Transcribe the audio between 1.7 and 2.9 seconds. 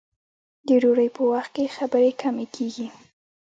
خبرې کمې کیږي.